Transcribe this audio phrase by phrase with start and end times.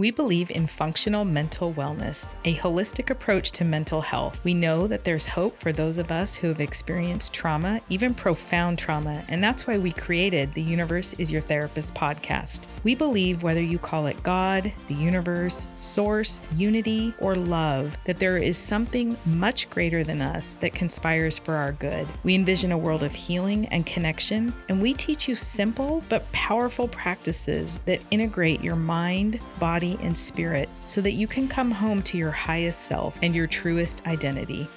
[0.00, 4.40] We believe in functional mental wellness, a holistic approach to mental health.
[4.44, 8.78] We know that there's hope for those of us who have experienced trauma, even profound
[8.78, 12.62] trauma, and that's why we created the Universe is Your Therapist podcast.
[12.82, 18.38] We believe whether you call it God, the universe, source, unity, or love, that there
[18.38, 22.08] is something much greater than us that conspires for our good.
[22.22, 26.88] We envision a world of healing and connection, and we teach you simple but powerful
[26.88, 32.16] practices that integrate your mind, body, and spirit so that you can come home to
[32.16, 34.68] your highest self and your truest identity.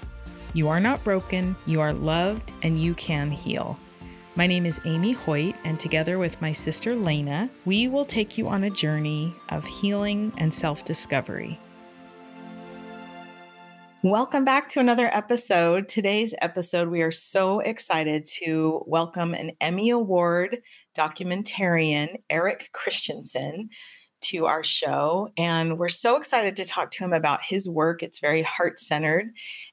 [0.54, 3.80] You are not broken, you are loved, and you can heal.
[4.36, 8.48] My name is Amy Hoyt, and together with my sister Leina, we will take you
[8.48, 11.60] on a journey of healing and self discovery.
[14.04, 15.88] Welcome back to another episode.
[15.88, 20.58] Today's episode, we are so excited to welcome an Emmy Award
[20.94, 23.70] documentarian, Eric Christiansen
[24.24, 25.30] to our show.
[25.38, 28.04] And we're so excited to talk to him about his work.
[28.04, 29.28] It's very heart centered.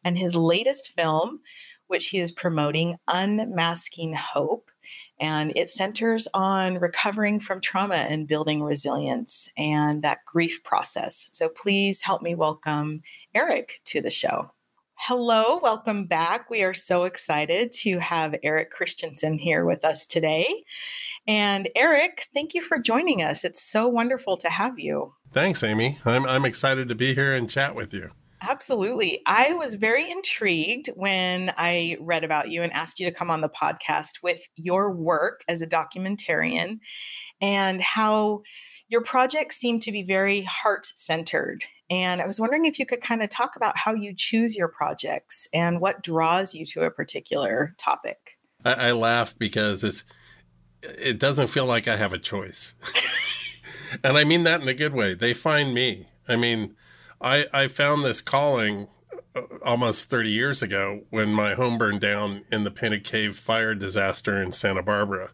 [0.05, 1.41] And his latest film,
[1.87, 4.71] which he is promoting, Unmasking Hope.
[5.21, 11.29] And it centers on recovering from trauma and building resilience and that grief process.
[11.33, 13.03] So please help me welcome
[13.35, 14.53] Eric to the show.
[15.05, 16.51] Hello, welcome back.
[16.51, 20.47] We are so excited to have Eric Christiansen here with us today.
[21.27, 23.43] And Eric, thank you for joining us.
[23.43, 25.15] It's so wonderful to have you.
[25.33, 25.99] Thanks, Amy.
[26.05, 28.11] I'm, I'm excited to be here and chat with you.
[28.43, 29.23] Absolutely.
[29.25, 33.41] I was very intrigued when I read about you and asked you to come on
[33.41, 36.79] the podcast with your work as a documentarian
[37.41, 38.43] and how
[38.91, 41.65] your projects seem to be very heart centered.
[41.89, 44.69] And I was wondering if you could kind of talk about how you choose your
[44.69, 48.37] projects and what draws you to a particular topic.
[48.65, 50.05] I, I laugh because it's
[50.83, 52.75] it doesn't feel like I have a choice.
[54.05, 55.15] and I mean that in a good way.
[55.15, 56.09] They find me.
[56.27, 56.75] I mean,
[57.21, 58.89] I I found this calling
[59.37, 63.75] uh, almost 30 years ago when my home burned down in the Painted Cave fire
[63.75, 65.31] disaster in Santa Barbara.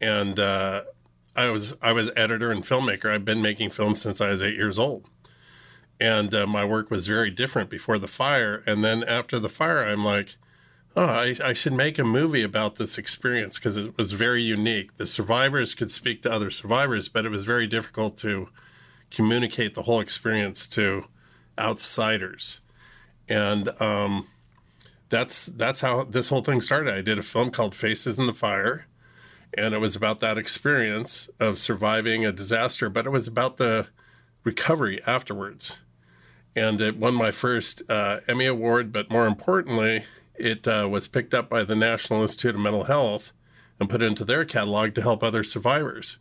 [0.00, 0.82] And uh,
[1.36, 3.12] I was I was editor and filmmaker.
[3.12, 5.06] I've been making films since I was 8 years old.
[6.00, 9.84] And uh, my work was very different before the fire and then after the fire
[9.84, 10.36] I'm like
[10.96, 14.96] oh, I, I should make a movie about this experience because it was very unique.
[14.96, 18.48] The survivors could speak to other survivors, but it was very difficult to
[19.10, 21.06] communicate the whole experience to
[21.58, 22.60] outsiders.
[23.28, 24.26] And um,
[25.08, 26.94] that's that's how this whole thing started.
[26.94, 28.86] I did a film called Faces in the Fire,
[29.56, 33.88] and it was about that experience of surviving a disaster, but it was about the
[34.42, 35.80] recovery afterwards.
[36.56, 40.04] And it won my first uh, Emmy Award, but more importantly,
[40.34, 43.32] it uh, was picked up by the National Institute of Mental Health
[43.80, 46.18] and put into their catalog to help other survivors.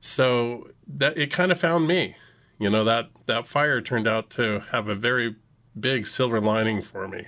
[0.00, 2.16] So that it kind of found me.
[2.58, 5.36] You know that that fire turned out to have a very
[5.78, 7.26] big silver lining for me.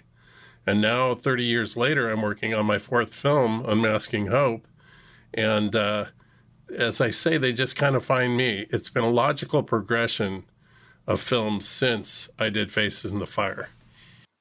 [0.66, 4.66] And now, 30 years later, I'm working on my fourth film, Unmasking Hope.
[5.34, 6.06] And uh,
[6.76, 8.66] as I say, they just kind of find me.
[8.70, 10.44] It's been a logical progression
[11.06, 13.68] of films since I did Faces in the Fire.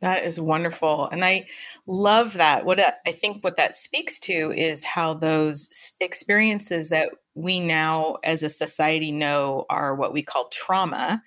[0.02, 1.08] That is wonderful.
[1.10, 1.46] And I
[1.86, 2.66] love that.
[2.66, 8.42] What I think what that speaks to is how those experiences that we now as
[8.42, 11.22] a society know are what we call trauma,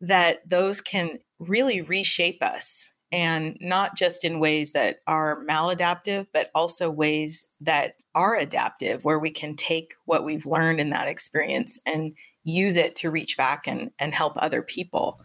[0.00, 6.50] that those can really reshape us and not just in ways that are maladaptive, but
[6.54, 11.78] also ways that are adaptive, where we can take what we've learned in that experience
[11.86, 12.12] and
[12.42, 15.20] use it to reach back and, and help other people.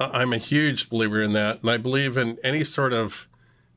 [0.00, 1.60] I'm a huge believer in that.
[1.60, 3.28] And I believe in any sort of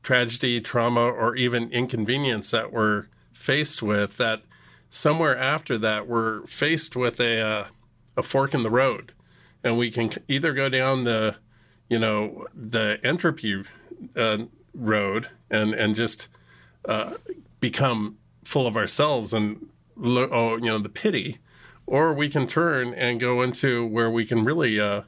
[0.02, 4.40] tragedy, trauma, or even inconvenience that we're faced with, that
[4.88, 7.66] somewhere after that, we're faced with a, uh,
[8.16, 9.12] a fork in the road.
[9.62, 11.36] And we can either go down the,
[11.90, 13.64] you know, the entropy
[14.16, 16.28] uh, road and, and just
[16.86, 17.14] uh,
[17.60, 21.38] become full of ourselves and, oh, you know, the pity,
[21.86, 25.02] or we can turn and go into where we can really uh,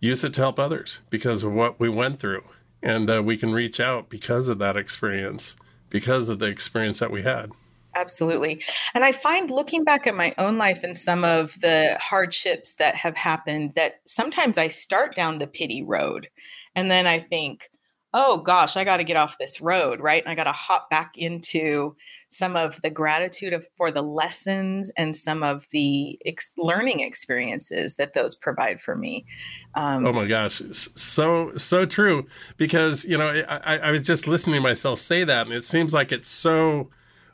[0.00, 2.44] use it to help others because of what we went through.
[2.82, 5.56] And uh, we can reach out because of that experience,
[5.90, 7.50] because of the experience that we had.
[7.94, 8.62] Absolutely.
[8.94, 12.94] And I find looking back at my own life and some of the hardships that
[12.94, 16.28] have happened that sometimes I start down the pity road
[16.74, 17.70] and then I think,
[18.18, 20.22] oh gosh, I got to get off this road, right?
[20.22, 21.94] And I got to hop back into
[22.30, 27.96] some of the gratitude of, for the lessons and some of the ex- learning experiences
[27.96, 29.26] that those provide for me.
[29.74, 32.26] Um, oh my gosh, so so true.
[32.56, 35.92] Because you know, I, I was just listening to myself say that, and it seems
[35.92, 36.88] like it's so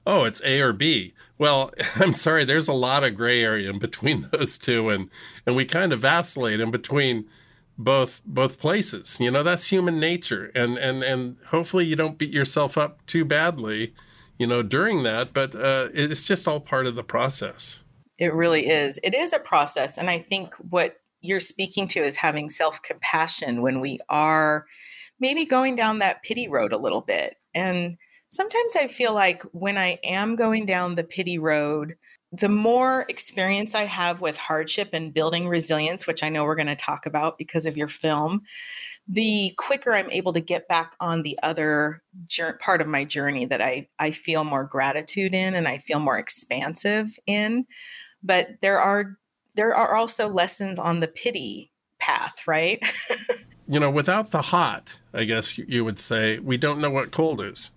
[0.04, 1.14] oh, it's A or B.
[1.38, 5.10] Well, I'm sorry, there's a lot of gray area in between those two, and
[5.46, 7.26] and we kind of vacillate in between
[7.78, 9.18] both both places.
[9.20, 13.24] You know, that's human nature, and and and hopefully you don't beat yourself up too
[13.24, 13.94] badly,
[14.38, 15.32] you know, during that.
[15.32, 17.84] But uh, it's just all part of the process.
[18.18, 18.98] It really is.
[19.02, 23.62] It is a process, and I think what you're speaking to is having self compassion
[23.62, 24.66] when we are
[25.20, 27.96] maybe going down that pity road a little bit and
[28.32, 31.96] sometimes I feel like when I am going down the pity road,
[32.32, 36.66] the more experience I have with hardship and building resilience, which I know we're going
[36.66, 38.42] to talk about because of your film,
[39.06, 42.02] the quicker I'm able to get back on the other
[42.60, 46.16] part of my journey that I, I feel more gratitude in and I feel more
[46.16, 47.66] expansive in.
[48.22, 49.18] But there are
[49.54, 52.82] there are also lessons on the pity path, right?
[53.68, 57.42] you know, without the hot, I guess you would say, we don't know what cold
[57.42, 57.70] is.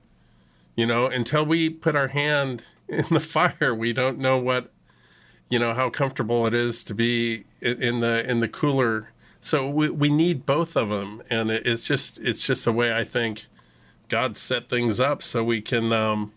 [0.78, 4.71] You know, until we put our hand in the fire, we don't know what,
[5.49, 9.11] you know, how comfortable it is to be in the in the cooler.
[9.41, 13.03] So we we need both of them, and it's just it's just a way I
[13.03, 13.45] think
[14.09, 16.33] God set things up so we can um,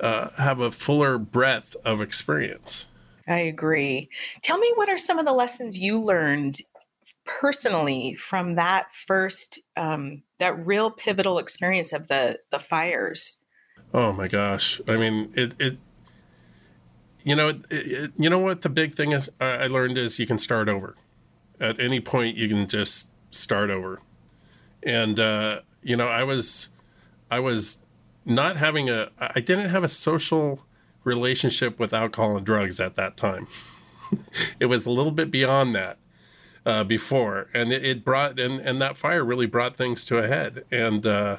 [0.00, 2.88] uh, have a fuller breadth of experience.
[3.26, 4.10] I agree.
[4.42, 6.58] Tell me, what are some of the lessons you learned
[7.24, 13.38] personally from that first, um, that real pivotal experience of the the fires?
[13.94, 14.80] Oh my gosh!
[14.88, 15.78] I mean, it it.
[17.22, 20.26] You know, it, it, you know what the big thing is I learned is you
[20.26, 20.96] can start over.
[21.60, 24.02] At any point, you can just start over,
[24.82, 26.70] and uh, you know, I was,
[27.30, 27.84] I was
[28.24, 30.64] not having a, I didn't have a social
[31.04, 33.46] relationship with alcohol and drugs at that time.
[34.60, 35.98] it was a little bit beyond that
[36.66, 40.26] uh, before, and it, it, brought and and that fire really brought things to a
[40.26, 41.36] head, and uh,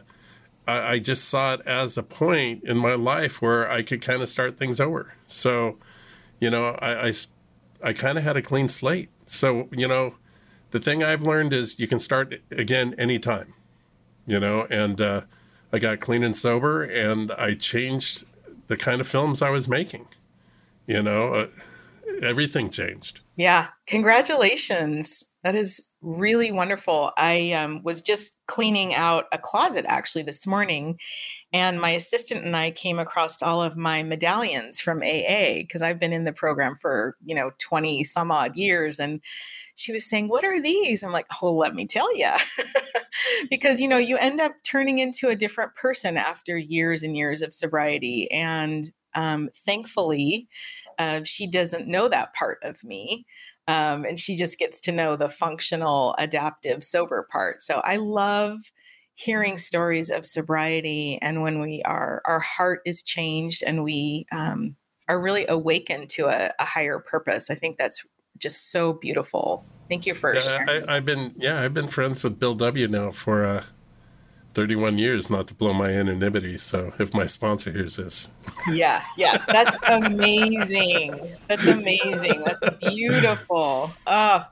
[0.68, 4.22] I, I just saw it as a point in my life where I could kind
[4.22, 5.14] of start things over.
[5.28, 5.78] So,
[6.40, 7.14] you know, I, I,
[7.84, 9.10] I kind of had a clean slate.
[9.26, 10.16] So, you know,
[10.72, 13.54] the thing I've learned is you can start again anytime,
[14.28, 15.22] you know, and uh,
[15.72, 18.26] I got clean and sober and I changed
[18.68, 20.08] the kind of films I was making.
[20.88, 21.48] You know, uh,
[22.22, 23.22] everything changed.
[23.36, 23.68] Yeah.
[23.88, 25.26] Congratulations.
[25.44, 27.12] That is really wonderful.
[27.18, 31.00] I um, was just cleaning out a closet actually this morning,
[31.52, 36.00] and my assistant and I came across all of my medallions from AA because I've
[36.00, 39.20] been in the program for you know twenty some odd years, and
[39.76, 42.32] she was saying, "What are these?" I'm like, "Oh, let me tell you,"
[43.50, 47.42] because you know you end up turning into a different person after years and years
[47.42, 50.48] of sobriety, and um, thankfully,
[51.00, 53.26] uh, she doesn't know that part of me.
[53.68, 57.64] Um, and she just gets to know the functional, adaptive, sober part.
[57.64, 58.60] So I love
[59.16, 64.76] hearing stories of sobriety and when we are, our heart is changed and we um,
[65.08, 67.50] are really awakened to a, a, higher purpose.
[67.50, 68.06] I think that's
[68.38, 69.66] just so beautiful.
[69.88, 70.90] Thank you for yeah, sharing.
[70.90, 72.88] I, have been, yeah, I've been friends with Bill W.
[72.90, 73.64] now for uh,
[74.56, 76.58] 31 years not to blow my anonymity.
[76.58, 78.32] So if my sponsor hears this.
[78.72, 79.44] Yeah, yeah.
[79.48, 81.14] That's amazing.
[81.48, 82.44] That's amazing.
[82.46, 83.92] That's beautiful.
[84.08, 84.46] Oh.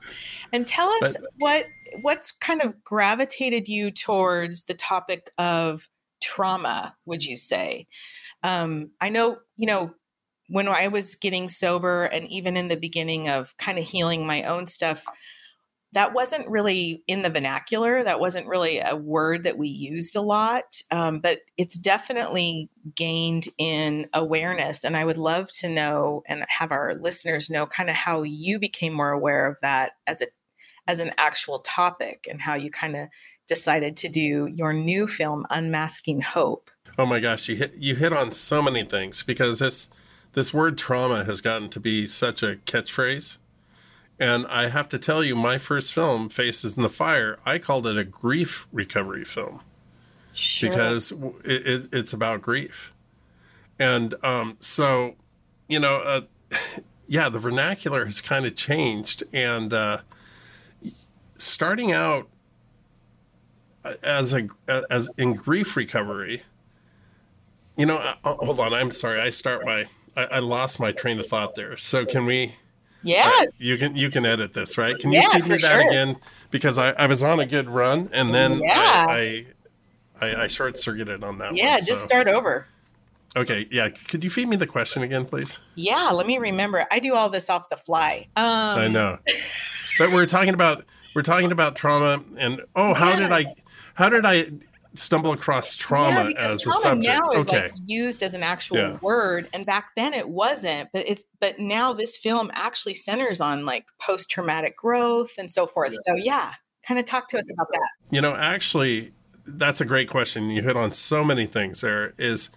[0.52, 1.66] And tell us but, what
[2.02, 5.88] what's kind of gravitated you towards the topic of
[6.22, 7.86] trauma, would you say?
[8.42, 9.94] Um, I know, you know,
[10.48, 14.42] when I was getting sober and even in the beginning of kind of healing my
[14.42, 15.04] own stuff,
[15.94, 18.02] that wasn't really in the vernacular.
[18.02, 23.46] That wasn't really a word that we used a lot, um, but it's definitely gained
[23.58, 24.84] in awareness.
[24.84, 28.58] And I would love to know and have our listeners know kind of how you
[28.58, 30.26] became more aware of that as a
[30.86, 33.08] as an actual topic and how you kind of
[33.48, 36.70] decided to do your new film, Unmasking Hope.
[36.98, 39.88] Oh my gosh, you hit you hit on so many things because this
[40.32, 43.38] this word trauma has gotten to be such a catchphrase
[44.18, 47.86] and I have to tell you, my first film, Faces in the Fire, I called
[47.86, 49.60] it a grief recovery film
[50.32, 50.70] sure.
[50.70, 51.12] because
[51.44, 52.92] it, it, it's about grief.
[53.78, 55.16] And um, so,
[55.68, 56.20] you know, uh,
[57.06, 59.24] yeah, the vernacular has kind of changed.
[59.32, 59.98] And uh,
[61.34, 62.28] starting out
[63.84, 64.48] uh, as a
[64.90, 66.42] as in grief recovery,
[67.76, 71.18] you know, uh, hold on, I'm sorry, I start my I, I lost my train
[71.18, 71.76] of thought there.
[71.76, 72.56] So can we?
[73.04, 73.28] Yeah.
[73.28, 74.98] Right, you can you can edit this, right?
[74.98, 75.88] Can you yeah, feed me that sure.
[75.88, 76.16] again?
[76.50, 79.06] Because I, I was on a good run and then yeah.
[79.08, 79.46] I,
[80.20, 82.06] I, I, I short circuited on that yeah, one, just so.
[82.06, 82.66] start over.
[83.36, 83.88] Okay, yeah.
[83.88, 85.58] Could you feed me the question again, please?
[85.74, 86.86] Yeah, let me remember.
[86.90, 88.28] I do all this off the fly.
[88.36, 89.18] Um, I know,
[89.98, 90.84] but we're talking about
[91.14, 93.18] we're talking about trauma and oh, how yeah.
[93.18, 93.44] did I
[93.94, 94.46] how did I
[94.94, 97.18] stumble across trauma yeah, as trauma a subject.
[97.18, 97.62] now is okay.
[97.62, 98.98] like used as an actual Yeah.
[99.02, 100.88] word, and back then it wasn't.
[100.92, 105.66] But it's but now this film actually centers on like post traumatic growth and so
[105.66, 105.94] forth.
[106.06, 106.52] So yeah,
[106.86, 107.88] kind of talk to us about that.
[108.10, 109.12] You know, actually,
[109.46, 110.48] that's a great question.
[110.50, 112.14] You hit on so many things there.
[112.18, 112.50] Is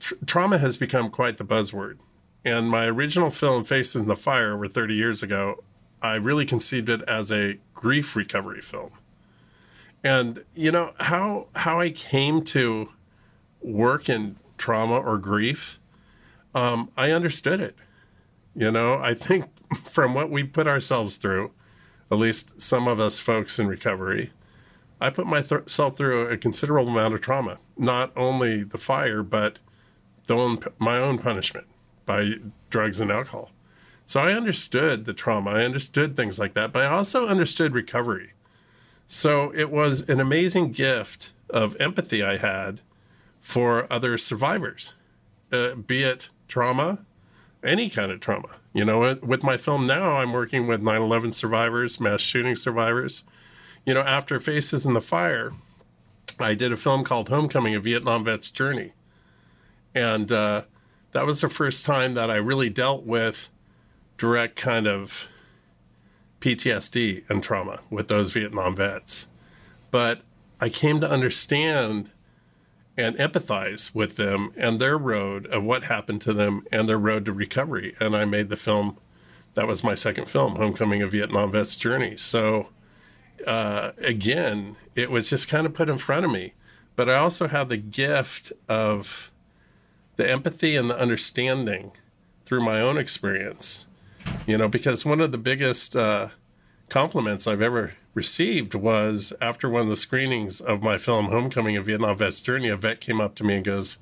[0.00, 1.98] tr- trauma has become quite the buzzword.
[2.44, 5.62] And my original film, Faces in the Fire, over 30 years ago,
[6.00, 8.90] I really conceived it as a grief recovery film.
[10.04, 12.90] And you know how how I came to
[13.60, 15.80] work in trauma or grief,
[16.54, 17.76] um, I understood it.
[18.54, 19.46] You know, I think
[19.84, 21.52] from what we put ourselves through,
[22.10, 24.32] at least some of us folks in recovery,
[25.00, 27.58] I put myself through a considerable amount of trauma.
[27.76, 29.58] Not only the fire, but
[30.26, 31.66] the own, my own punishment
[32.04, 32.34] by
[32.70, 33.50] drugs and alcohol.
[34.06, 35.50] So I understood the trauma.
[35.50, 38.32] I understood things like that, but I also understood recovery.
[39.10, 42.80] So it was an amazing gift of empathy I had
[43.40, 44.94] for other survivors,
[45.50, 46.98] uh, be it trauma,
[47.64, 48.56] any kind of trauma.
[48.74, 53.24] You know, with my film now, I'm working with 9 11 survivors, mass shooting survivors.
[53.86, 55.54] You know, after Faces in the Fire,
[56.38, 58.92] I did a film called Homecoming, a Vietnam vet's journey.
[59.94, 60.64] And uh,
[61.12, 63.48] that was the first time that I really dealt with
[64.18, 65.28] direct kind of
[66.40, 69.28] PTSD and trauma with those Vietnam vets.
[69.90, 70.22] But
[70.60, 72.10] I came to understand
[72.96, 77.24] and empathize with them and their road of what happened to them and their road
[77.24, 77.94] to recovery.
[78.00, 78.98] And I made the film.
[79.54, 82.16] That was my second film, Homecoming: of Vietnam Vet's Journey.
[82.16, 82.68] So,
[83.46, 86.54] uh, again, it was just kind of put in front of me.
[86.96, 89.30] But I also have the gift of
[90.16, 91.92] the empathy and the understanding
[92.44, 93.86] through my own experience.
[94.48, 96.28] You know, because one of the biggest uh,
[96.88, 101.82] compliments I've ever received was after one of the screenings of my film Homecoming: A
[101.82, 103.98] Vietnam Vet's Journey, a vet came up to me and goes,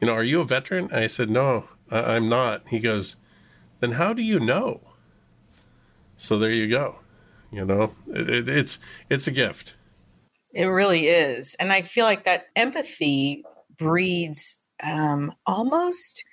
[0.00, 3.18] "You know, are you a veteran?" I said, "No, I- I'm not." He goes,
[3.78, 4.80] "Then how do you know?"
[6.16, 6.96] So there you go.
[7.52, 9.76] You know, it, it, it's it's a gift.
[10.52, 11.54] It really is.
[11.60, 13.44] And I feel like that empathy
[13.78, 16.24] breeds um, almost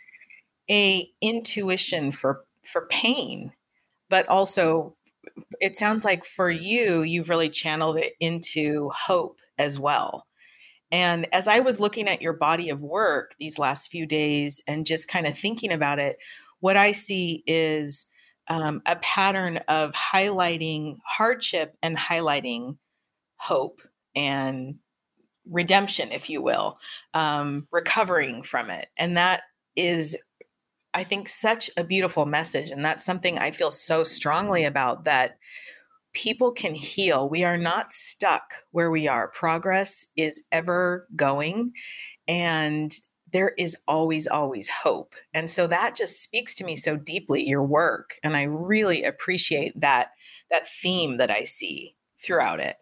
[0.68, 3.51] a intuition for for pain,
[4.10, 4.95] but also
[5.60, 10.25] it sounds like for you, you've really channeled it into hope as well.
[10.91, 14.86] And as I was looking at your body of work these last few days and
[14.86, 16.17] just kind of thinking about it,
[16.60, 18.07] what I see is
[18.48, 22.77] um, a pattern of highlighting hardship and highlighting
[23.38, 23.81] hope
[24.15, 24.75] and
[25.50, 26.77] redemption, if you will,
[27.13, 28.88] um, recovering from it.
[28.98, 29.41] And that
[29.75, 30.17] is,
[30.96, 32.72] I think, such a beautiful message.
[32.72, 35.38] And that's something I feel so strongly about that
[36.14, 37.30] people can heal.
[37.30, 39.28] We are not stuck where we are.
[39.28, 41.74] Progress is ever going.
[42.28, 42.92] And
[43.34, 45.14] there is always, always hope.
[45.34, 48.12] And so that just speaks to me so deeply, your work.
[48.24, 50.12] And I really appreciate that
[50.50, 52.78] that theme that I see throughout it.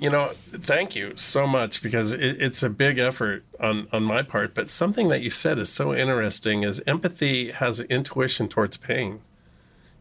[0.00, 4.22] You know, thank you so much because it, it's a big effort on on my
[4.22, 4.54] part.
[4.54, 9.20] But something that you said is so interesting: is empathy has intuition towards pain.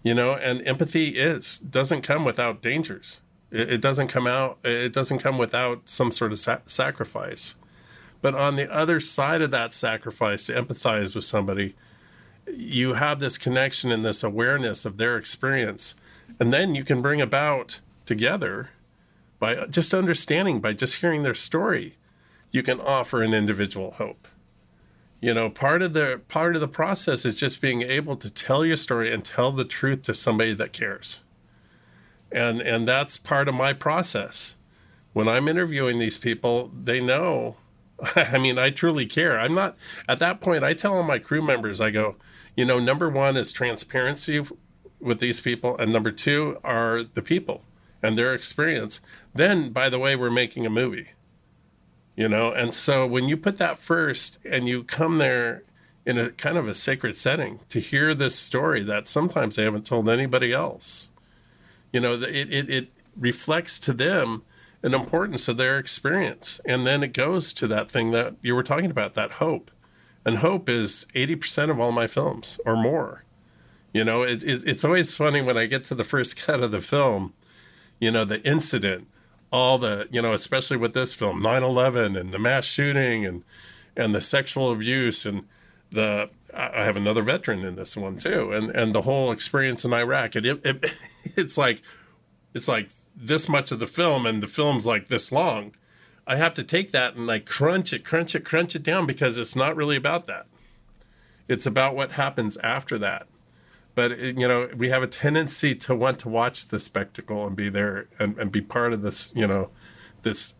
[0.02, 3.20] You know, and empathy is doesn't come without dangers.
[3.52, 4.60] It, it doesn't come out.
[4.64, 7.58] It doesn't come without some sort of sa- sacrifice.
[8.22, 11.76] But on the other side of that sacrifice, to empathize with somebody,
[12.48, 15.96] you have this connection and this awareness of their experience,
[16.40, 18.70] and then you can bring about together
[19.40, 21.96] by just understanding, by just hearing their story,
[22.52, 24.28] you can offer an individual hope.
[25.22, 28.66] You know, part of the part of the process is just being able to tell
[28.66, 31.24] your story and tell the truth to somebody that cares.
[32.32, 34.58] And and that's part of my process.
[35.12, 37.58] When I'm interviewing these people, they know
[38.16, 39.40] I mean, I truly care.
[39.40, 39.76] I'm not
[40.08, 42.16] at that point I tell all my crew members I go,
[42.56, 44.42] you know, number 1 is transparency
[45.00, 47.64] with these people and number 2 are the people
[48.02, 49.02] and their experience.
[49.34, 51.12] Then, by the way, we're making a movie.
[52.16, 55.64] You know, and so when you put that first and you come there
[56.06, 59.86] in a kind of a sacred setting to hear this story that sometimes they haven't
[59.86, 61.12] told anybody else,
[61.94, 64.44] you know, it, it, it reflects to them
[64.84, 66.60] an importance of their experience.
[66.66, 69.72] And then it goes to that thing that you were talking about, that hope.
[70.26, 73.24] And hope is 80% of all my films or more.
[73.94, 76.72] You know, it, it, it's always funny when I get to the first cut of
[76.72, 77.34] the film
[78.00, 79.08] you know, the incident,
[79.52, 83.44] all the, you know, especially with this film, 9/11 and the mass shooting and
[83.96, 85.46] and the sexual abuse and
[85.92, 89.94] the I have another veteran in this one too, and and the whole experience in
[89.94, 90.36] Iraq.
[90.36, 90.96] And it, it
[91.36, 91.82] it's like
[92.54, 95.74] it's like this much of the film, and the film's like this long.
[96.30, 99.40] I have to take that and I crunch it, crunch it, crunch it down because
[99.40, 100.46] it's not really about that.
[101.48, 103.26] It's about what happens after that.
[103.96, 107.70] But you know, we have a tendency to want to watch the spectacle and be
[107.70, 109.32] there and, and be part of this.
[109.36, 109.72] You know,
[110.22, 110.56] this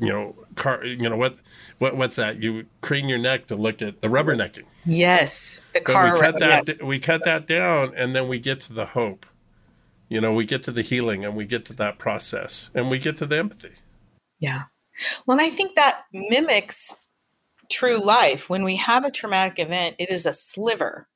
[0.00, 1.40] you know car you know what
[1.78, 2.42] what what's that?
[2.42, 4.64] You crane your neck to look at the rubbernecking.
[4.86, 5.64] Yes.
[5.74, 6.82] The car we cut that yes.
[6.82, 9.26] we cut that down and then we get to the hope.
[10.08, 12.98] You know we get to the healing and we get to that process and we
[12.98, 13.74] get to the empathy.
[14.38, 14.64] Yeah.
[15.26, 16.96] Well i think that mimics
[17.70, 18.50] true life.
[18.50, 21.08] When we have a traumatic event it is a sliver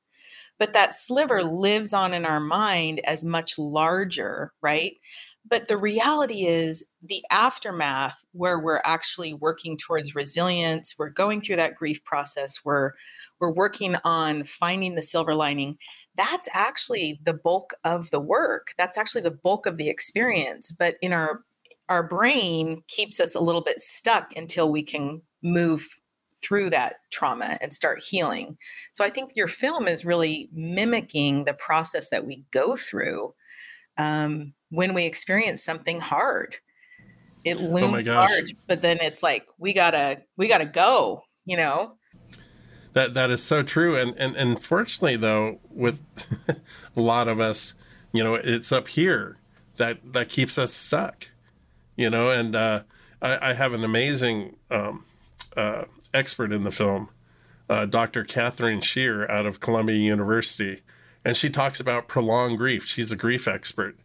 [0.59, 4.97] but that sliver lives on in our mind as much larger right?
[5.47, 11.57] But the reality is the aftermath where we're actually working towards resilience we're going through
[11.57, 12.93] that grief process we're
[13.39, 15.77] we're working on finding the silver lining
[16.17, 18.73] that's actually the bulk of the work.
[18.77, 21.41] That's actually the bulk of the experience but in our
[21.89, 25.87] our brain keeps us a little bit stuck until we can move
[26.45, 28.57] through that trauma and start healing
[28.93, 33.33] so i think your film is really mimicking the process that we go through
[33.97, 36.55] um, when we experience something hard.
[37.43, 41.57] It oh looms oh large, but then it's like we gotta we gotta go, you
[41.57, 41.97] know.
[42.93, 46.01] That that is so true, and and unfortunately though, with
[46.95, 47.75] a lot of us,
[48.11, 49.37] you know, it's up here
[49.77, 51.29] that that keeps us stuck,
[51.95, 52.31] you know.
[52.31, 52.83] And uh,
[53.21, 55.05] I, I have an amazing um,
[55.55, 55.83] uh,
[56.15, 57.09] expert in the film,
[57.69, 58.23] uh, Dr.
[58.23, 60.81] Katherine Shear out of Columbia University,
[61.23, 62.85] and she talks about prolonged grief.
[62.85, 63.97] She's a grief expert,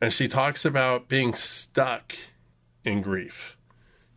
[0.00, 2.14] and she talks about being stuck
[2.84, 3.56] in grief,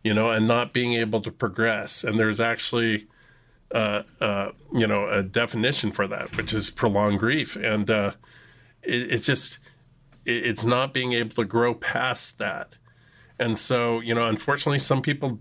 [0.02, 2.04] you know, and not being able to progress.
[2.04, 3.06] And there's actually,
[3.72, 7.56] uh, uh, you know, a definition for that, which is prolonged grief.
[7.56, 8.12] And uh,
[8.82, 9.58] it, it's just,
[10.24, 12.76] it, it's not being able to grow past that.
[13.38, 15.40] And so, you know, unfortunately, some people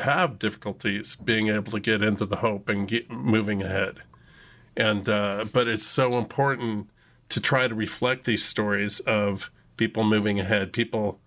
[0.00, 4.02] have difficulties being able to get into the hope and get moving ahead.
[4.76, 6.90] And, uh, but it's so important
[7.30, 11.18] to try to reflect these stories of, people moving ahead, people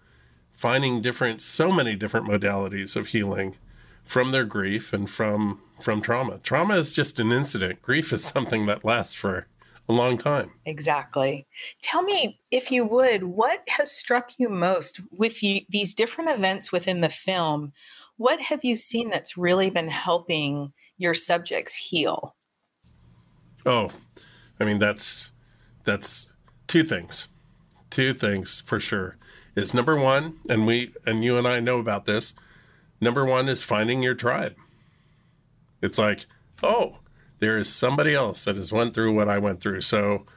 [0.51, 3.55] finding different, so many different modalities of healing
[4.03, 6.37] from their grief and from from trauma.
[6.43, 7.81] Trauma is just an incident.
[7.81, 9.47] Grief is something that lasts for
[9.89, 10.51] a long time.
[10.63, 11.47] Exactly.
[11.81, 16.71] Tell me, if you would, what has struck you most with you, these different events
[16.71, 17.73] within the film?
[18.21, 22.35] What have you seen that's really been helping your subjects heal?
[23.65, 23.89] Oh,
[24.59, 25.31] I mean that's
[25.85, 26.31] that's
[26.67, 27.29] two things
[27.89, 29.17] two things for sure
[29.55, 32.35] is number one, and we and you and I know about this.
[33.01, 34.55] Number one is finding your tribe.
[35.81, 36.27] It's like,
[36.61, 36.99] oh,
[37.39, 39.81] there is somebody else that has went through what I went through.
[39.81, 40.27] So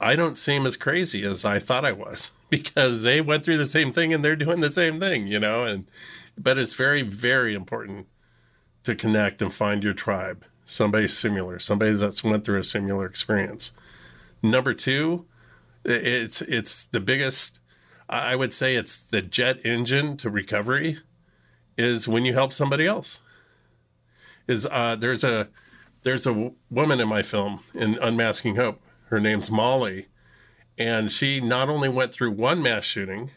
[0.00, 3.66] I don't seem as crazy as I thought I was because they went through the
[3.66, 5.86] same thing and they're doing the same thing, you know, and
[6.42, 8.06] but it's very, very important
[8.84, 10.44] to connect and find your tribe.
[10.64, 13.72] Somebody similar, somebody that's went through a similar experience.
[14.42, 15.26] Number two,
[15.84, 17.60] it's it's the biggest.
[18.08, 20.98] I would say it's the jet engine to recovery.
[21.76, 23.22] Is when you help somebody else.
[24.46, 25.48] Is uh, there's a
[26.02, 28.80] there's a woman in my film in Unmasking Hope.
[29.06, 30.06] Her name's Molly,
[30.78, 33.32] and she not only went through one mass shooting,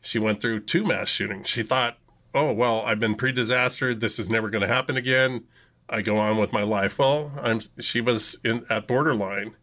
[0.00, 1.48] she went through two mass shootings.
[1.48, 1.98] She thought,
[2.34, 3.94] "Oh well, I've been pre-disaster.
[3.94, 5.44] This is never going to happen again."
[5.88, 6.98] I go on with my life.
[6.98, 7.60] Well, I'm.
[7.80, 9.56] She was in at borderline,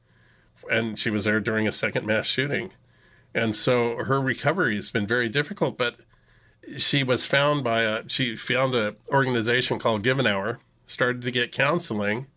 [0.70, 2.72] and she was there during a second mass shooting.
[3.34, 5.98] And so her recovery has been very difficult, but
[6.76, 11.32] she was found by a she found an organization called Give an Hour, started to
[11.32, 12.28] get counseling,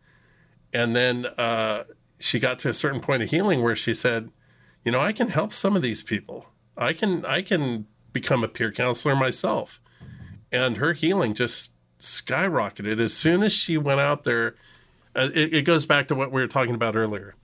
[0.73, 1.85] and then uh,
[2.19, 4.31] she got to a certain point of healing where she said,
[4.85, 6.47] "You know, I can help some of these people.
[6.81, 9.81] I can I can become a peer counselor myself."
[10.51, 14.57] And her healing just skyrocketed as soon as she went out there.
[15.15, 17.37] Uh, it, it goes back to what we were talking about earlier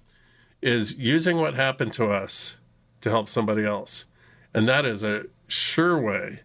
[0.63, 2.59] is using what happened to us
[3.01, 4.07] to help somebody else.
[4.55, 6.41] And that is a sure way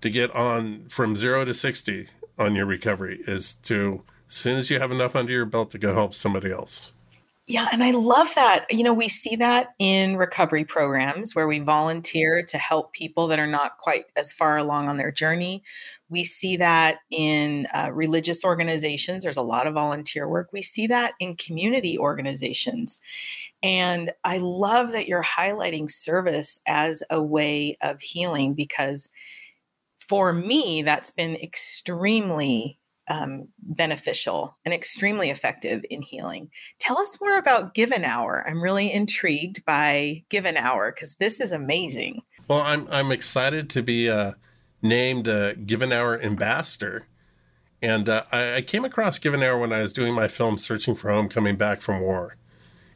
[0.00, 4.70] to get on from zero to 60 on your recovery is to, as soon as
[4.70, 6.92] you have enough under your belt to go help somebody else.
[7.46, 8.64] Yeah, and I love that.
[8.70, 13.38] You know, we see that in recovery programs where we volunteer to help people that
[13.38, 15.62] are not quite as far along on their journey.
[16.08, 19.24] We see that in uh, religious organizations.
[19.24, 20.48] There's a lot of volunteer work.
[20.54, 22.98] We see that in community organizations.
[23.62, 29.10] And I love that you're highlighting service as a way of healing because
[29.98, 36.50] for me, that's been extremely um, beneficial and extremely effective in healing.
[36.78, 38.44] Tell us more about Give an Hour.
[38.48, 42.22] I'm really intrigued by Give an Hour because this is amazing.
[42.48, 44.36] Well, I'm I'm excited to be a
[44.82, 47.06] named uh, Give an Hour ambassador.
[47.82, 50.56] And uh, I, I, came across Give an Hour when I was doing my film
[50.56, 52.36] Searching for Home, coming back from war.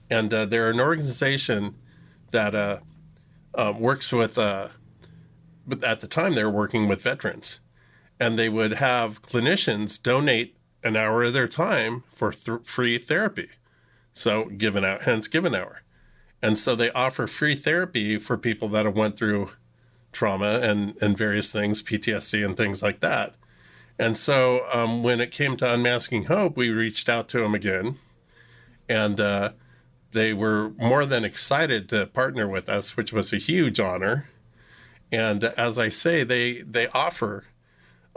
[0.08, 1.74] And uh, they're an organization
[2.30, 2.78] that uh,
[3.54, 4.68] um, works with, uh,
[5.66, 7.60] but at the time they were working with veterans.
[8.20, 13.48] And they would have clinicians donate an hour of their time for th- free therapy.
[14.12, 15.82] So given out, hence Give an Hour.
[16.42, 19.50] And so they offer free therapy for people that have went through
[20.12, 23.34] trauma and, and various things, PTSD and things like that.
[23.98, 27.96] And so um, when it came to Unmasking Hope, we reached out to them again.
[28.88, 29.52] And uh,
[30.12, 34.28] they were more than excited to partner with us, which was a huge honor.
[35.10, 37.44] And as I say, they, they offer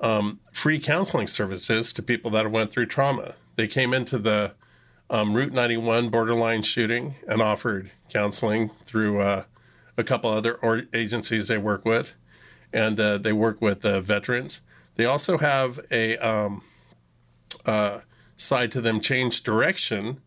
[0.02, 3.36] um, free counseling services to people that went through trauma.
[3.56, 4.54] They came into the
[5.10, 9.44] um, Route 91 borderline shooting and offered counseling through uh,
[9.98, 12.16] a couple other or- agencies they work with,
[12.74, 14.62] and uh, they work with uh, veterans.
[14.96, 16.64] They also have a um,
[17.66, 18.02] uh,
[18.36, 20.22] side to them, Change Direction,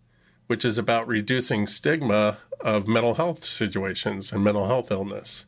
[0.47, 5.47] which is about reducing stigma of mental health situations and mental health illness.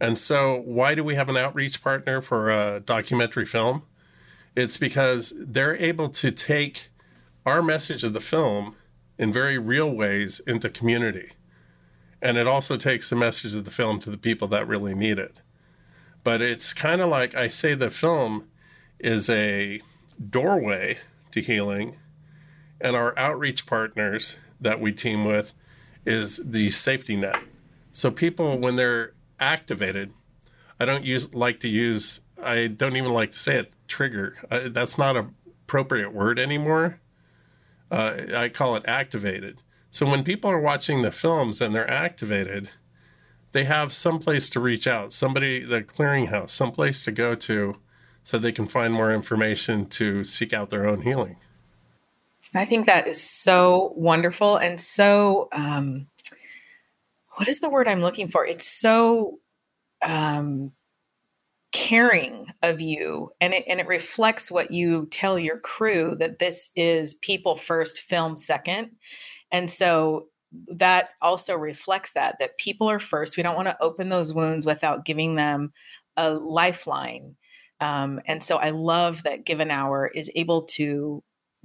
[0.00, 3.82] And so, why do we have an outreach partner for a documentary film?
[4.56, 6.88] It's because they're able to take
[7.44, 8.76] our message of the film
[9.18, 11.32] in very real ways into community.
[12.22, 15.18] And it also takes the message of the film to the people that really need
[15.18, 15.40] it.
[16.24, 18.48] But it's kind of like I say the film
[18.98, 19.80] is a
[20.28, 20.98] doorway
[21.32, 21.96] to healing,
[22.80, 25.54] and our outreach partners that we team with
[26.04, 27.38] is the safety net.
[27.92, 30.12] So people, when they're activated.
[30.78, 32.20] I don't use like to use.
[32.42, 33.74] I don't even like to say it.
[33.88, 34.36] Trigger.
[34.50, 35.30] That's not a
[35.70, 37.00] appropriate word anymore.
[37.92, 39.62] Uh, I call it activated.
[39.92, 42.70] So when people are watching the films and they're activated,
[43.52, 47.76] they have some place to reach out, somebody, the clearinghouse, some place to go to,
[48.24, 51.36] so they can find more information to seek out their own healing.
[52.52, 56.08] I think that is so wonderful and so um,
[57.36, 58.44] what is the word I'm looking for?
[58.44, 59.38] It's so
[60.02, 60.72] um,
[61.72, 66.70] caring of you and it, and it reflects what you tell your crew that this
[66.74, 68.90] is people first film second.
[69.52, 70.26] And so
[70.76, 73.36] that also reflects that that people are first.
[73.36, 75.72] We don't want to open those wounds without giving them
[76.16, 77.36] a lifeline.
[77.80, 81.22] Um, and so i love that Give an Hour is able to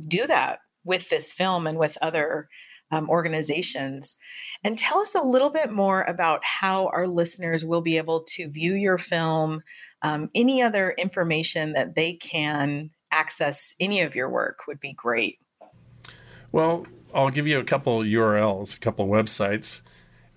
[0.07, 2.47] do that with this film and with other
[2.91, 4.17] um, organizations.
[4.63, 8.49] And tell us a little bit more about how our listeners will be able to
[8.49, 9.63] view your film,
[10.01, 15.39] um, any other information that they can access any of your work would be great.
[16.51, 19.81] Well, I'll give you a couple URLs, a couple websites.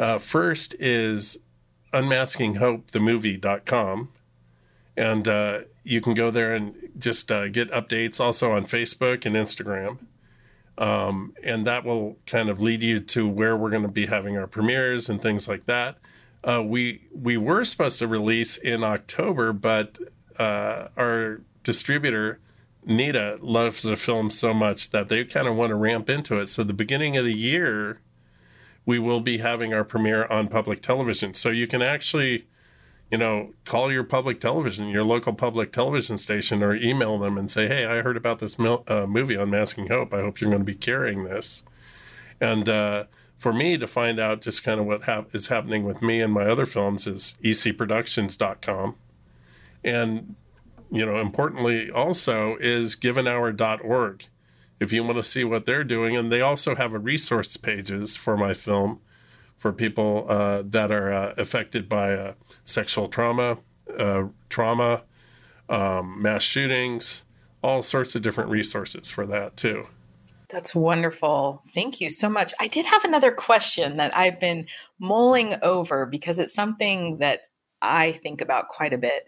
[0.00, 1.38] Uh, first is
[1.92, 4.08] unmaskinghopethemovie.com.
[4.96, 9.36] And uh, you can go there and just uh, get updates also on Facebook and
[9.36, 9.98] Instagram.
[10.78, 14.38] Um, and that will kind of lead you to where we're going to be having
[14.38, 15.98] our premieres and things like that.
[16.44, 19.98] Uh, we we were supposed to release in October, but
[20.38, 22.38] uh, our distributor
[22.86, 26.48] NETA loves the film so much that they kind of want to ramp into it.
[26.48, 28.00] So the beginning of the year,
[28.86, 31.34] we will be having our premiere on public television.
[31.34, 32.46] So you can actually
[33.10, 37.50] you know, call your public television, your local public television station, or email them and
[37.50, 40.12] say, "Hey, I heard about this mil- uh, movie Unmasking Hope.
[40.12, 41.62] I hope you're going to be carrying this."
[42.40, 43.04] And uh,
[43.36, 46.32] for me to find out just kind of what hap- is happening with me and
[46.32, 48.96] my other films is ecproductions.com,
[49.82, 50.34] and
[50.90, 54.24] you know, importantly also is giveanhour.org
[54.80, 58.16] if you want to see what they're doing, and they also have a resource pages
[58.16, 59.00] for my film
[59.58, 63.58] for people uh, that are uh, affected by uh, sexual trauma,
[63.98, 65.02] uh, trauma,
[65.68, 67.26] um, mass shootings,
[67.62, 69.86] all sorts of different resources for that too.
[70.48, 71.62] That's wonderful.
[71.74, 72.54] Thank you so much.
[72.58, 74.66] I did have another question that I've been
[74.98, 77.40] mulling over because it's something that
[77.82, 79.24] I think about quite a bit.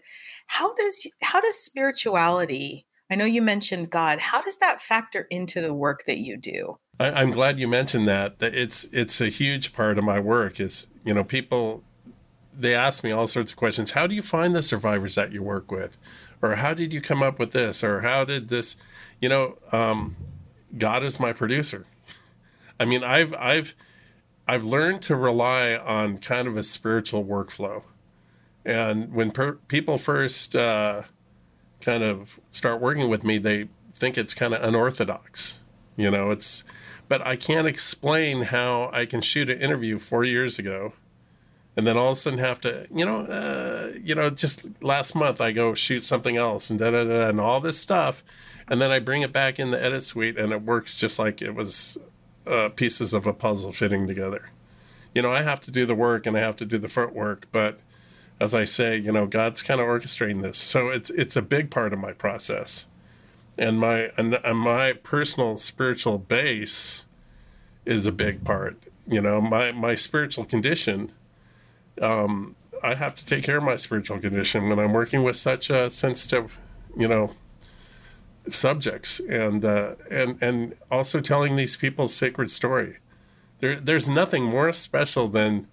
[0.47, 5.61] How does how does spirituality, I know you mentioned God, how does that factor into
[5.61, 6.79] the work that you do?
[7.01, 8.39] I, am glad you mentioned that.
[8.39, 10.59] That it's it's a huge part of my work.
[10.59, 11.83] Is you know people
[12.53, 13.91] they ask me all sorts of questions.
[13.91, 15.97] How do you find the survivors that you work with,
[16.41, 18.75] or how did you come up with this, or how did this?
[19.19, 20.15] You know, um,
[20.77, 21.85] God is my producer.
[22.79, 23.75] I mean, I've I've
[24.47, 27.83] I've learned to rely on kind of a spiritual workflow,
[28.63, 31.03] and when per- people first uh,
[31.79, 35.61] kind of start working with me, they think it's kind of unorthodox.
[35.97, 36.63] You know, it's
[37.11, 40.93] but I can't explain how I can shoot an interview four years ago
[41.75, 45.13] and then all of a sudden have to, you know, uh, you know, just last
[45.13, 48.23] month I go shoot something else and da da da and all this stuff,
[48.69, 51.41] and then I bring it back in the edit suite and it works just like
[51.41, 51.97] it was
[52.47, 54.49] uh, pieces of a puzzle fitting together.
[55.13, 57.47] You know, I have to do the work and I have to do the footwork,
[57.51, 57.81] but
[58.39, 61.71] as I say, you know, God's kind of orchestrating this, so it's it's a big
[61.71, 62.87] part of my process,
[63.61, 67.07] and my and my personal spiritual base
[67.85, 68.77] is a big part.
[69.07, 71.11] You know, my my spiritual condition
[72.01, 75.69] um, I have to take care of my spiritual condition when I'm working with such
[75.69, 76.57] a sensitive,
[76.97, 77.33] you know,
[78.49, 82.97] subjects, and uh, and and also telling these people's sacred story.
[83.59, 85.67] There, there's nothing more special than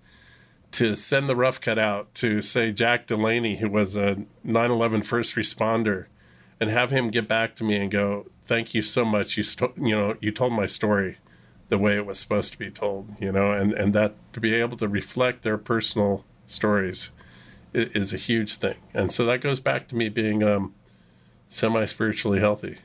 [0.73, 5.35] to send the rough cut out to say Jack Delaney, who was a 9/11 first
[5.35, 6.07] responder,
[6.61, 9.37] and have him get back to me and go, "Thank you so much.
[9.37, 9.45] You
[9.77, 11.19] you know you told my story."
[11.69, 14.55] the way it was supposed to be told, you know, and, and that to be
[14.55, 17.11] able to reflect their personal stories
[17.73, 18.77] is, is a huge thing.
[18.95, 20.75] And so that goes back to me being um,
[21.49, 22.79] semi spiritually healthy.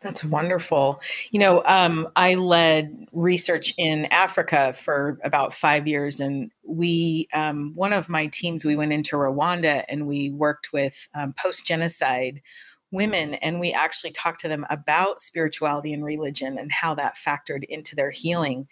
[0.00, 1.00] That's wonderful.
[1.32, 7.72] You know, um, I led research in Africa for about five years, and we, um,
[7.74, 12.42] one of my teams, we went into Rwanda and we worked with um, post genocide
[12.90, 17.64] women and we actually talked to them about spirituality and religion and how that factored
[17.64, 18.68] into their healing.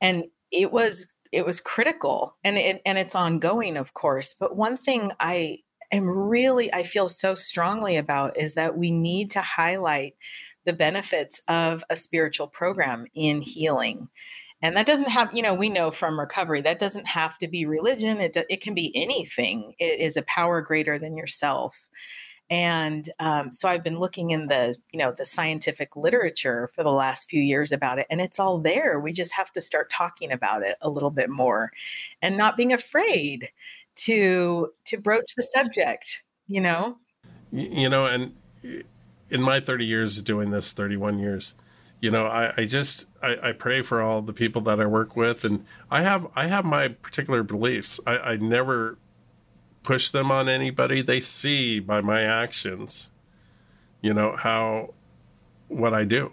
[0.00, 4.34] And it was it was critical and it and it's ongoing of course.
[4.38, 5.58] But one thing i
[5.92, 10.14] am really i feel so strongly about is that we need to highlight
[10.64, 14.08] the benefits of a spiritual program in healing.
[14.62, 17.66] And that doesn't have you know we know from recovery that doesn't have to be
[17.66, 18.20] religion.
[18.20, 19.74] It, it can be anything.
[19.78, 21.88] It is a power greater than yourself
[22.50, 26.90] and um, so i've been looking in the you know the scientific literature for the
[26.90, 28.98] last few years about it and it's all there.
[28.98, 31.70] We just have to start talking about it a little bit more
[32.20, 33.50] and not being afraid
[33.96, 36.98] to to broach the subject you know?
[37.52, 38.34] You know and
[39.30, 41.54] in my 30 years doing this 31 years
[42.00, 45.16] you know i, I just I, I, pray for all the people that i work
[45.16, 48.00] with and i have i have my particular beliefs.
[48.06, 48.98] I, I never
[49.82, 51.02] push them on anybody.
[51.02, 53.10] They see by my actions,
[54.00, 54.94] you know, how
[55.68, 56.32] what I do.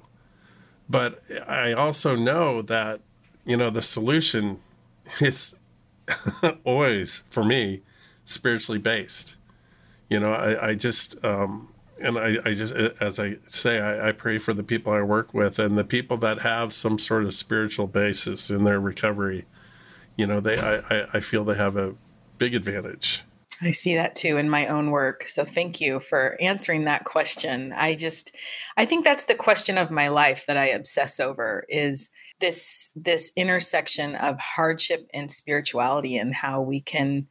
[0.90, 3.02] But I also know that,
[3.46, 4.60] you know, the solution
[5.22, 5.58] is
[6.64, 7.82] always, for me,
[8.26, 9.38] spiritually based.
[10.10, 14.12] You know, I, I just, um, and I, I just, as I say, I, I
[14.14, 17.34] pray for the people I work with and the people that have some sort of
[17.34, 19.46] spiritual basis in their recovery.
[20.16, 21.96] You know, they, I, I feel they have a
[22.38, 23.24] big advantage
[23.62, 25.28] I see that too in my own work.
[25.28, 27.74] So thank you for answering that question.
[27.74, 28.36] I just
[28.78, 33.32] I think that's the question of my life that I obsess over is this this
[33.36, 37.28] intersection of hardship and spirituality and how we can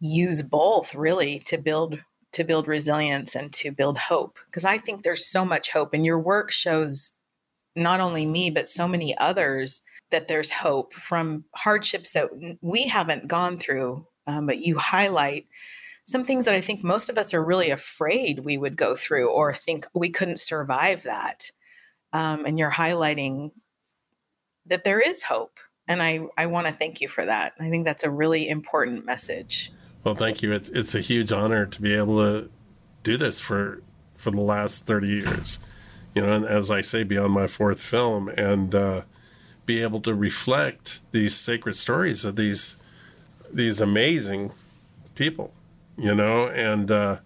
[0.00, 1.98] use both really to build
[2.32, 6.04] to build resilience and to build hope because I think there's so much hope and
[6.04, 7.12] your work shows
[7.76, 13.28] not only me but so many others that there's hope from hardships that we haven't
[13.28, 15.46] gone through um, but you highlight
[16.04, 19.30] some things that I think most of us are really afraid we would go through
[19.30, 21.50] or think we couldn't survive that.
[22.12, 23.52] Um, and you're highlighting
[24.66, 25.58] that there is hope.
[25.88, 27.54] And I, I want to thank you for that.
[27.58, 29.72] I think that's a really important message.
[30.04, 30.52] Well, thank you.
[30.52, 32.50] It's, it's a huge honor to be able to
[33.02, 33.82] do this for,
[34.16, 35.58] for the last 30 years,
[36.14, 39.02] you know, and as I say, beyond my fourth film and, uh,
[39.64, 42.81] be able to reflect these sacred stories of these
[43.52, 44.52] these amazing
[45.14, 45.52] people,
[45.96, 47.18] you know, and uh,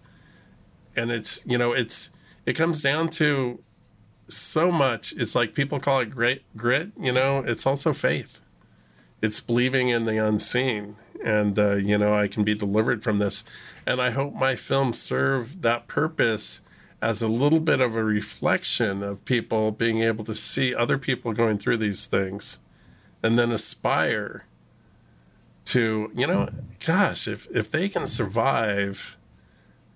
[0.95, 2.09] and it's you know it's
[2.45, 3.59] it comes down to
[4.27, 5.13] so much.
[5.13, 7.43] It's like people call it great grit, you know.
[7.45, 8.41] It's also faith.
[9.21, 13.43] It's believing in the unseen, and uh, you know I can be delivered from this,
[13.85, 16.61] and I hope my films serve that purpose
[17.01, 21.31] as a little bit of a reflection of people being able to see other people
[21.31, 22.57] going through these things
[23.21, 24.46] and then aspire
[25.67, 26.49] to you know
[26.85, 29.17] gosh if if they can survive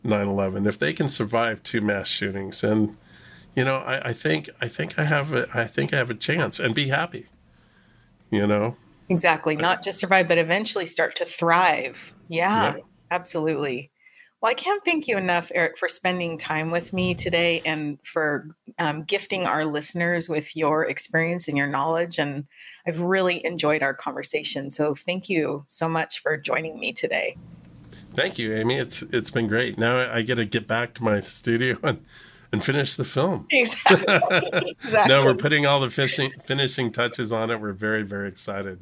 [0.06, 2.98] 9-11 if they can survive two mass shootings and
[3.56, 6.16] you know I, I think i think i have a, i think i have a
[6.16, 7.28] chance and be happy
[8.32, 8.76] you know?
[9.10, 9.56] Exactly.
[9.56, 12.16] Not just survive but eventually start to thrive.
[12.30, 12.82] Yeah, yeah.
[13.12, 13.92] absolutely
[14.42, 18.48] well, I can't thank you enough, Eric, for spending time with me today and for
[18.80, 22.18] um, gifting our listeners with your experience and your knowledge.
[22.18, 22.46] And
[22.88, 24.72] I've really enjoyed our conversation.
[24.72, 27.38] So thank you so much for joining me today.
[28.16, 28.78] Thank you, Amy.
[28.78, 29.78] It's it's been great.
[29.78, 32.04] Now I get to get back to my studio and
[32.52, 33.46] and finish the film.
[33.52, 34.06] Exactly.
[34.84, 35.14] exactly.
[35.14, 37.62] now we're putting all the finishing finishing touches on it.
[37.62, 38.80] We're very very excited.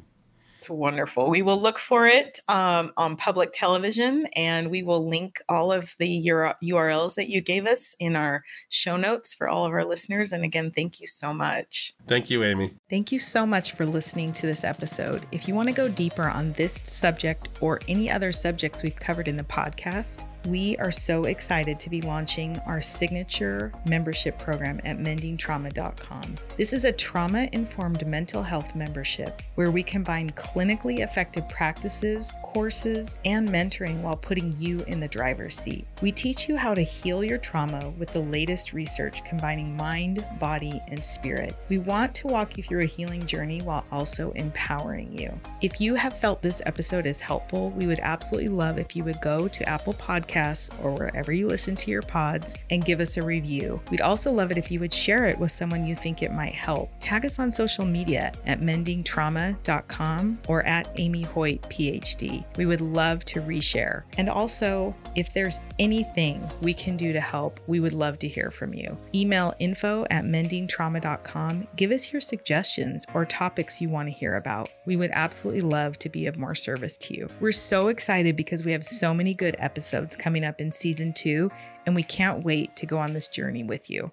[0.60, 1.30] It's wonderful.
[1.30, 5.94] We will look for it um, on public television and we will link all of
[5.98, 10.32] the URLs that you gave us in our show notes for all of our listeners.
[10.32, 11.94] And again, thank you so much.
[12.06, 12.74] Thank you, Amy.
[12.90, 15.24] Thank you so much for listening to this episode.
[15.30, 19.28] If you want to go deeper on this subject or any other subjects we've covered
[19.28, 24.96] in the podcast, we are so excited to be launching our signature membership program at
[24.96, 26.34] mendingtrauma.com.
[26.56, 33.18] This is a trauma informed mental health membership where we combine clinically effective practices, courses,
[33.24, 35.86] and mentoring while putting you in the driver's seat.
[36.02, 40.80] We teach you how to heal your trauma with the latest research combining mind, body,
[40.88, 41.54] and spirit.
[41.68, 45.38] We want to walk you through a healing journey while also empowering you.
[45.60, 49.20] If you have felt this episode is helpful, we would absolutely love if you would
[49.20, 53.22] go to Apple Podcasts or wherever you listen to your pods and give us a
[53.22, 53.80] review.
[53.90, 56.52] We'd also love it if you would share it with someone you think it might
[56.52, 56.90] help.
[57.00, 62.44] Tag us on social media at mendingtrauma.com or at Amy Hoyt, PhD.
[62.56, 64.04] We would love to reshare.
[64.16, 68.50] And also, if there's anything we can do to help, we would love to hear
[68.50, 68.96] from you.
[69.14, 71.68] Email info at mendingtrauma.com.
[71.76, 72.69] Give us your suggestions
[73.14, 74.70] or topics you want to hear about.
[74.86, 77.28] We would absolutely love to be of more service to you.
[77.40, 81.50] We're so excited because we have so many good episodes coming up in season two,
[81.86, 84.12] and we can't wait to go on this journey with you.